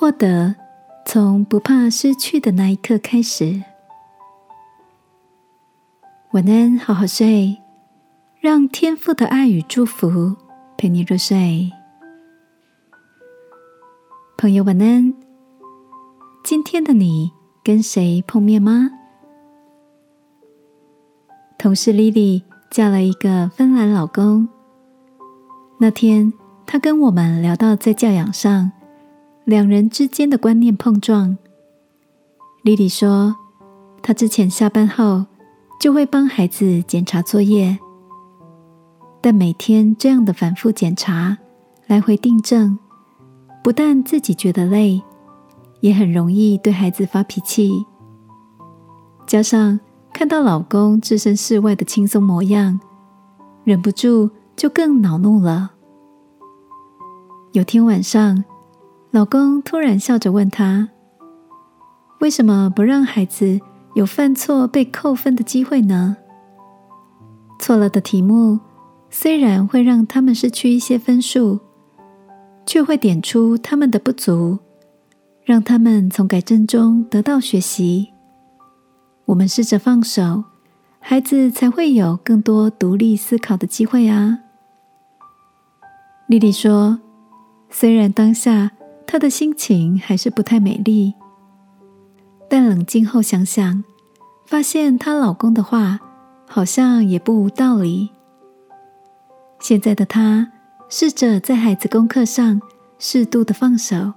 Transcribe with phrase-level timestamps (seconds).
[0.00, 0.54] 获得
[1.04, 3.62] 从不怕失去的那一刻开始。
[6.30, 7.58] 晚安，好好睡，
[8.40, 10.34] 让天父的爱与祝福
[10.78, 11.70] 陪你入睡。
[14.38, 15.12] 朋友，晚安。
[16.42, 17.30] 今天的你
[17.62, 18.88] 跟谁碰面吗？
[21.58, 24.48] 同事莉莉嫁了一个芬兰老公。
[25.78, 26.32] 那天，
[26.64, 28.72] 她跟我们聊到在教养上。
[29.50, 31.36] 两人之间的观念碰撞。
[32.62, 33.34] 莉莉说
[34.00, 35.26] ：“她之前下班后
[35.80, 37.76] 就会帮孩子检查作业，
[39.20, 41.36] 但每天这样的反复检查、
[41.88, 42.78] 来回订正，
[43.60, 45.02] 不但自己觉得累，
[45.80, 47.84] 也很容易对孩子发脾气。
[49.26, 49.80] 加上
[50.12, 52.78] 看到老公置身事外的轻松模样，
[53.64, 55.72] 忍不住就更恼怒了。
[57.50, 58.44] 有天晚上。”
[59.12, 60.88] 老公突然笑着问她
[62.20, 63.60] ：“为什么不让孩子
[63.94, 66.16] 有犯错被扣分的机会呢？
[67.58, 68.60] 错了的题目
[69.10, 71.58] 虽然会让他们失去一些分数，
[72.64, 74.60] 却会点出他们的不足，
[75.44, 78.12] 让他们从改正中得到学习。
[79.24, 80.44] 我们试着放手，
[81.00, 84.38] 孩子才会有更多独立思考的机会啊。”
[86.28, 87.00] 丽丽说
[87.68, 88.70] ：“虽然当下。”
[89.12, 91.14] 她的心情还是不太美丽，
[92.48, 93.82] 但冷静后想想，
[94.46, 95.98] 发现她老公的话
[96.46, 98.10] 好像也不无道理。
[99.58, 100.52] 现在的她
[100.88, 102.62] 试着在孩子功课上
[103.00, 104.12] 适度的放手，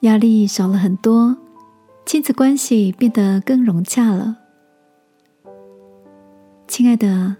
[0.00, 1.36] 压力少了很多，
[2.06, 4.38] 亲子关系变得更融洽了。
[6.66, 7.36] 亲爱的，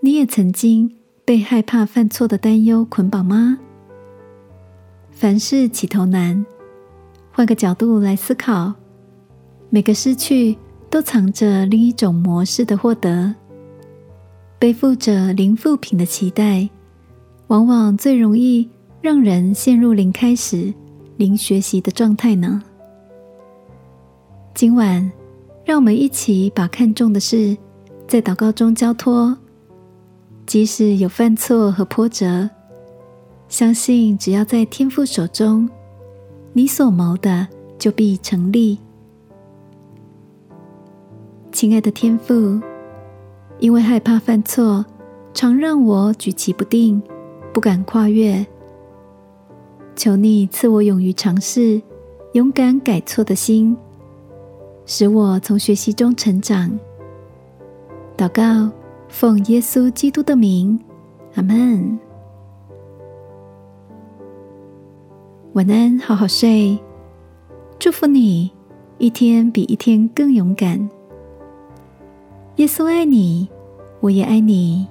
[0.00, 3.58] 你也曾经被害怕犯错的担忧捆绑吗？
[5.20, 6.46] 凡事起头难，
[7.30, 8.72] 换个角度来思考，
[9.68, 10.56] 每个失去
[10.88, 13.34] 都藏着另一种模式的获得。
[14.58, 16.66] 背负着零负品的期待，
[17.48, 18.66] 往往最容易
[19.02, 20.72] 让人陷入零开始、
[21.18, 22.62] 零学习的状态呢。
[24.54, 25.12] 今晚，
[25.66, 27.54] 让我们一起把看重的事
[28.08, 29.36] 在祷告中交托，
[30.46, 32.48] 即使有犯错和波折。
[33.50, 35.68] 相信只要在天父手中，
[36.52, 37.46] 你所谋的
[37.80, 38.78] 就必成立。
[41.50, 42.60] 亲爱的天父，
[43.58, 44.86] 因为害怕犯错，
[45.34, 47.02] 常让我举棋不定，
[47.52, 48.46] 不敢跨越。
[49.96, 51.82] 求你赐我勇于尝试、
[52.34, 53.76] 勇敢改错的心，
[54.86, 56.70] 使我从学习中成长。
[58.16, 58.70] 祷告，
[59.08, 60.78] 奉耶稣基督的名，
[61.34, 61.98] 阿门。
[65.54, 66.78] 晚安，好好睡。
[67.80, 68.52] 祝福你，
[68.98, 70.88] 一天比一天更勇敢。
[72.54, 73.48] 耶稣爱你，
[73.98, 74.86] 我也爱你。